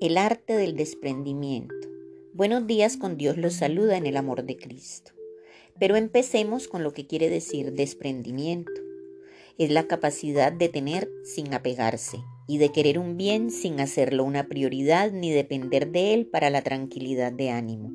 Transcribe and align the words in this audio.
El 0.00 0.16
arte 0.16 0.56
del 0.56 0.76
desprendimiento. 0.76 1.74
Buenos 2.32 2.66
días 2.66 2.96
con 2.96 3.18
Dios 3.18 3.36
los 3.36 3.52
saluda 3.52 3.98
en 3.98 4.06
el 4.06 4.16
amor 4.16 4.44
de 4.44 4.56
Cristo. 4.56 5.12
Pero 5.78 5.94
empecemos 5.94 6.68
con 6.68 6.82
lo 6.82 6.94
que 6.94 7.06
quiere 7.06 7.28
decir 7.28 7.74
desprendimiento. 7.74 8.72
Es 9.58 9.70
la 9.70 9.86
capacidad 9.88 10.52
de 10.52 10.70
tener 10.70 11.10
sin 11.22 11.52
apegarse 11.52 12.16
y 12.48 12.56
de 12.56 12.72
querer 12.72 12.98
un 12.98 13.18
bien 13.18 13.50
sin 13.50 13.78
hacerlo 13.78 14.24
una 14.24 14.48
prioridad 14.48 15.12
ni 15.12 15.32
depender 15.32 15.92
de 15.92 16.14
él 16.14 16.26
para 16.26 16.48
la 16.48 16.62
tranquilidad 16.62 17.30
de 17.30 17.50
ánimo. 17.50 17.92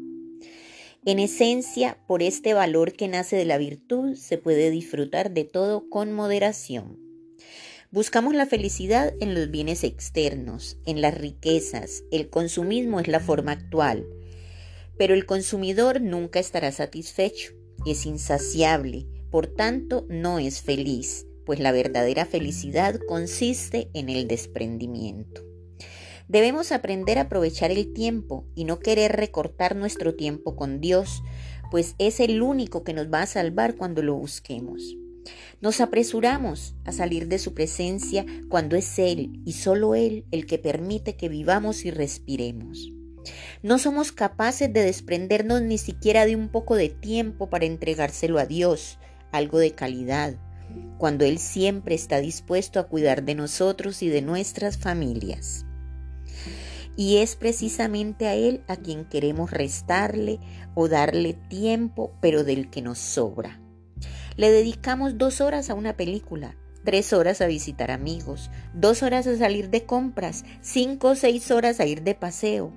En 1.06 1.18
esencia, 1.18 1.98
por 2.08 2.22
este 2.22 2.54
valor 2.54 2.94
que 2.94 3.08
nace 3.08 3.36
de 3.36 3.46
la 3.46 3.58
virtud, 3.58 4.14
se 4.14 4.38
puede 4.38 4.70
disfrutar 4.70 5.32
de 5.32 5.44
todo 5.44 5.90
con 5.90 6.14
moderación. 6.14 7.05
Buscamos 7.96 8.36
la 8.36 8.46
felicidad 8.46 9.14
en 9.22 9.34
los 9.34 9.50
bienes 9.50 9.86
externos, 9.86 10.78
en 10.86 11.00
las 11.00 11.18
riquezas. 11.18 12.04
El 12.12 12.30
consumismo 12.30 13.00
es 13.00 13.08
la 13.08 13.22
forma 13.22 13.54
actual. 13.54 14.06
Pero 14.98 15.14
el 15.14 15.26
consumidor 15.26 16.02
nunca 16.02 16.40
estará 16.40 16.74
satisfecho, 16.74 17.54
es 17.86 18.06
insaciable, 18.06 19.08
por 19.32 19.48
tanto 19.48 20.06
no 20.10 20.40
es 20.40 20.62
feliz, 20.62 21.26
pues 21.46 21.62
la 21.62 21.72
verdadera 21.72 22.26
felicidad 22.26 23.00
consiste 23.08 23.90
en 23.94 24.10
el 24.10 24.28
desprendimiento. 24.28 25.46
Debemos 26.28 26.74
aprender 26.74 27.18
a 27.18 27.22
aprovechar 27.22 27.72
el 27.72 27.94
tiempo 27.94 28.46
y 28.56 28.66
no 28.66 28.80
querer 28.80 29.14
recortar 29.14 29.78
nuestro 29.78 30.16
tiempo 30.16 30.58
con 30.58 30.82
Dios, 30.82 31.24
pues 31.72 31.96
es 31.98 32.20
el 32.20 32.42
único 32.42 32.84
que 32.84 32.94
nos 32.94 33.08
va 33.08 33.22
a 33.22 33.26
salvar 33.26 33.78
cuando 33.78 34.04
lo 34.04 34.16
busquemos. 34.16 34.98
Nos 35.62 35.82
apresuramos 35.82 36.76
a 36.86 36.92
salir 36.92 37.28
de 37.28 37.40
su 37.40 37.54
presencia 37.54 38.26
cuando 38.50 38.76
es 38.76 39.00
Él 39.00 39.42
y 39.46 39.54
solo 39.54 39.96
Él 39.96 40.26
el 40.32 40.46
que 40.46 40.60
permite 40.60 41.16
que 41.16 41.30
vivamos 41.30 41.86
y 41.86 41.92
respiremos. 41.92 42.92
No 43.64 43.80
somos 43.80 44.12
capaces 44.12 44.72
de 44.72 44.84
desprendernos 44.84 45.62
ni 45.62 45.78
siquiera 45.78 46.26
de 46.26 46.36
un 46.36 46.50
poco 46.50 46.76
de 46.76 46.90
tiempo 46.90 47.50
para 47.50 47.66
entregárselo 47.66 48.38
a 48.38 48.46
Dios, 48.46 49.00
algo 49.32 49.58
de 49.58 49.72
calidad, 49.72 50.36
cuando 50.98 51.26
Él 51.26 51.40
siempre 51.40 51.96
está 51.96 52.20
dispuesto 52.20 52.80
a 52.80 52.88
cuidar 52.88 53.24
de 53.24 53.36
nosotros 53.36 54.04
y 54.04 54.10
de 54.10 54.22
nuestras 54.22 54.78
familias. 54.78 55.66
Y 56.96 57.18
es 57.18 57.36
precisamente 57.36 58.28
a 58.28 58.36
Él 58.36 58.64
a 58.68 58.78
quien 58.78 59.06
queremos 59.06 59.52
restarle 59.52 60.40
o 60.76 60.88
darle 60.88 61.34
tiempo, 61.34 62.14
pero 62.22 62.44
del 62.44 62.70
que 62.70 62.82
nos 62.82 63.00
sobra. 63.00 63.65
Le 64.38 64.52
dedicamos 64.52 65.18
dos 65.18 65.40
horas 65.40 65.70
a 65.70 65.76
una 65.76 65.96
película, 65.96 66.56
tres 66.84 67.14
horas 67.14 67.40
a 67.40 67.48
visitar 67.48 67.90
amigos, 67.90 68.52
dos 68.74 69.02
horas 69.02 69.28
a 69.28 69.38
salir 69.38 69.70
de 69.70 69.86
compras, 69.86 70.44
cinco 70.62 71.10
o 71.10 71.16
seis 71.16 71.52
horas 71.52 71.80
a 71.80 71.86
ir 71.86 72.04
de 72.04 72.16
paseo. 72.16 72.74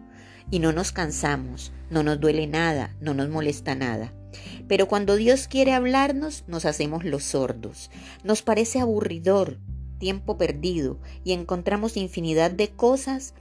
Y 0.52 0.60
no 0.60 0.72
nos 0.72 0.92
cansamos, 0.92 1.72
no 1.90 2.04
nos 2.04 2.20
duele 2.20 2.46
nada, 2.46 2.94
no 3.00 3.12
nos 3.12 3.28
molesta 3.28 3.74
nada. 3.74 4.12
Pero 4.68 4.86
cuando 4.86 5.16
Dios 5.16 5.48
quiere 5.48 5.72
hablarnos, 5.72 6.44
nos 6.46 6.64
hacemos 6.64 7.04
los 7.04 7.24
sordos. 7.24 7.90
Nos 8.22 8.42
parece 8.42 8.78
aburridor, 8.78 9.58
tiempo 9.98 10.38
perdido, 10.38 11.00
y 11.24 11.32
encontramos 11.32 11.96
infinidad 11.96 12.52
de 12.52 12.68
cosas 12.68 13.34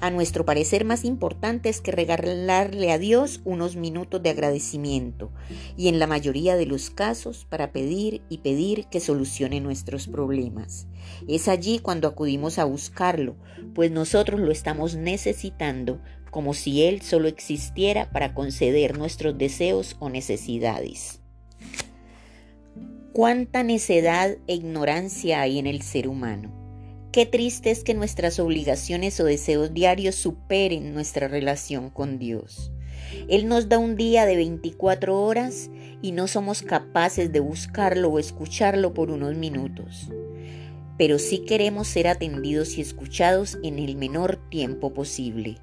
a 0.00 0.10
nuestro 0.10 0.44
parecer 0.44 0.84
más 0.84 1.04
importante 1.04 1.68
es 1.68 1.80
que 1.80 1.90
regalarle 1.90 2.92
a 2.92 2.98
Dios 2.98 3.40
unos 3.44 3.74
minutos 3.74 4.22
de 4.22 4.30
agradecimiento 4.30 5.32
y 5.76 5.88
en 5.88 5.98
la 5.98 6.06
mayoría 6.06 6.56
de 6.56 6.66
los 6.66 6.90
casos 6.90 7.44
para 7.44 7.72
pedir 7.72 8.22
y 8.28 8.38
pedir 8.38 8.86
que 8.86 9.00
solucione 9.00 9.60
nuestros 9.60 10.06
problemas. 10.06 10.86
Es 11.26 11.48
allí 11.48 11.80
cuando 11.80 12.06
acudimos 12.06 12.58
a 12.58 12.64
buscarlo, 12.64 13.36
pues 13.74 13.90
nosotros 13.90 14.40
lo 14.40 14.52
estamos 14.52 14.94
necesitando 14.94 16.00
como 16.30 16.54
si 16.54 16.84
Él 16.84 17.02
solo 17.02 17.26
existiera 17.26 18.10
para 18.10 18.34
conceder 18.34 18.96
nuestros 18.96 19.36
deseos 19.36 19.96
o 19.98 20.10
necesidades. 20.10 21.20
Cuánta 23.12 23.64
necedad 23.64 24.36
e 24.46 24.54
ignorancia 24.54 25.40
hay 25.40 25.58
en 25.58 25.66
el 25.66 25.82
ser 25.82 26.06
humano. 26.06 26.67
Qué 27.10 27.24
triste 27.24 27.70
es 27.70 27.84
que 27.84 27.94
nuestras 27.94 28.38
obligaciones 28.38 29.18
o 29.18 29.24
deseos 29.24 29.72
diarios 29.72 30.14
superen 30.14 30.92
nuestra 30.92 31.26
relación 31.26 31.88
con 31.88 32.18
Dios. 32.18 32.70
Él 33.28 33.48
nos 33.48 33.70
da 33.70 33.78
un 33.78 33.96
día 33.96 34.26
de 34.26 34.36
24 34.36 35.18
horas 35.18 35.70
y 36.02 36.12
no 36.12 36.26
somos 36.26 36.60
capaces 36.60 37.32
de 37.32 37.40
buscarlo 37.40 38.10
o 38.10 38.18
escucharlo 38.18 38.92
por 38.92 39.10
unos 39.10 39.36
minutos. 39.36 40.10
Pero 40.98 41.18
sí 41.18 41.38
queremos 41.46 41.88
ser 41.88 42.08
atendidos 42.08 42.76
y 42.76 42.82
escuchados 42.82 43.56
en 43.62 43.78
el 43.78 43.96
menor 43.96 44.36
tiempo 44.50 44.92
posible. 44.92 45.56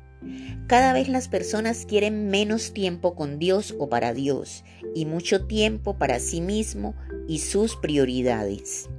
Cada 0.66 0.94
vez 0.94 1.10
las 1.10 1.28
personas 1.28 1.86
quieren 1.86 2.30
menos 2.30 2.74
tiempo 2.74 3.14
con 3.14 3.38
Dios 3.38 3.76
o 3.78 3.88
para 3.88 4.14
Dios 4.14 4.64
y 4.96 5.06
mucho 5.06 5.46
tiempo 5.46 6.00
para 6.00 6.20
sí 6.20 6.42
mismo 6.42 6.96
y 7.28 7.40
sus 7.40 7.76
prioridades. 7.76 8.90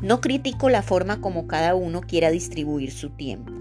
No 0.00 0.20
critico 0.20 0.68
la 0.68 0.82
forma 0.82 1.20
como 1.20 1.46
cada 1.46 1.74
uno 1.74 2.00
quiera 2.00 2.30
distribuir 2.30 2.92
su 2.92 3.10
tiempo, 3.10 3.52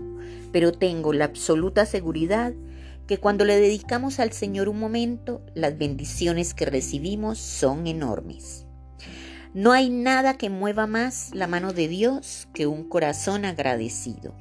pero 0.52 0.72
tengo 0.72 1.14
la 1.14 1.26
absoluta 1.26 1.86
seguridad 1.86 2.53
que 3.08 3.20
cuando 3.20 3.46
le 3.46 3.59
dedicamos 3.59 4.20
al 4.20 4.31
Señor 4.31 4.70
un 4.70 4.80
momento, 4.80 5.42
las 5.53 5.78
bendiciones 5.78 6.53
que 6.53 6.66
recibimos 6.66 7.38
son 7.38 7.88
enormes. 7.88 8.66
No 9.53 9.72
hay 9.72 9.90
nada 9.90 10.38
que 10.38 10.50
mueva 10.50 10.88
más 10.88 11.30
la 11.34 11.48
mano 11.48 11.72
de 11.72 11.88
Dios 11.88 12.47
que 12.53 12.68
un 12.68 12.90
corazón 12.90 13.46
agradecido. 13.46 14.36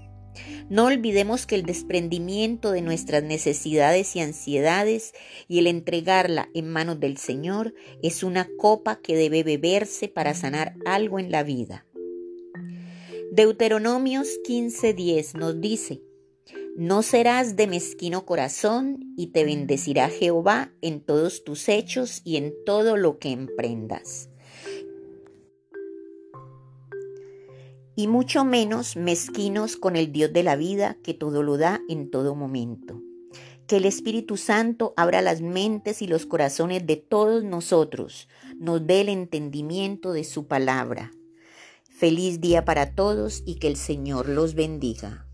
No 0.69 0.87
olvidemos 0.87 1.47
que 1.47 1.55
el 1.55 1.65
desprendimiento 1.65 2.71
de 2.73 2.83
nuestras 2.83 3.23
necesidades 3.23 4.17
y 4.17 4.21
ansiedades 4.21 5.13
y 5.49 5.59
el 5.59 5.67
entregarla 5.67 6.49
en 6.55 6.71
manos 6.71 7.01
del 7.01 7.19
Señor 7.19 7.75
es 8.03 8.23
una 8.23 8.49
copa 8.57 9.01
que 9.01 9.17
debe 9.17 9.43
beberse 9.43 10.09
para 10.09 10.35
sanar 10.35 10.75
algo 10.87 11.19
en 11.19 11.31
la 11.31 11.43
vida. 11.43 11.87
Deuteronomios 13.33 14.29
15:10 14.47 15.35
nos 15.35 15.61
dice, 15.61 16.03
no 16.77 17.03
serás 17.03 17.55
de 17.55 17.69
mezquino 17.69 18.27
corazón 18.27 19.15
y 19.17 19.29
te 19.29 19.45
bendecirá 19.45 20.09
Jehová 20.09 20.73
en 20.83 21.01
todos 21.01 21.45
tus 21.45 21.69
hechos 21.69 22.21
y 22.25 22.37
en 22.37 22.53
todo 22.67 22.97
lo 22.97 23.19
que 23.19 23.31
emprendas. 23.31 24.29
Y 27.97 28.09
mucho 28.09 28.45
menos 28.45 28.97
mezquinos 28.97 29.77
con 29.77 29.97
el 29.97 30.13
Dios 30.13 30.33
de 30.33 30.43
la 30.43 30.57
vida 30.57 30.97
que 31.03 31.15
todo 31.15 31.43
lo 31.43 31.57
da 31.57 31.81
en 31.89 32.11
todo 32.11 32.35
momento. 32.35 33.01
Que 33.67 33.77
el 33.77 33.87
Espíritu 33.87 34.37
Santo 34.37 34.93
abra 34.97 35.23
las 35.23 35.41
mentes 35.41 36.03
y 36.03 36.07
los 36.07 36.27
corazones 36.27 36.87
de 36.87 36.97
todos 36.97 37.45
nosotros, 37.45 38.29
nos 38.59 38.87
dé 38.87 39.01
el 39.01 39.09
entendimiento 39.09 40.13
de 40.13 40.25
su 40.25 40.47
palabra. 40.47 41.13
Feliz 41.89 42.41
día 42.41 42.65
para 42.65 42.95
todos 42.95 43.43
y 43.47 43.55
que 43.57 43.69
el 43.69 43.77
Señor 43.77 44.29
los 44.29 44.55
bendiga. 44.55 45.27